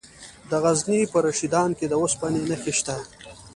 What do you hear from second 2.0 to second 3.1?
اوسپنې نښې شته.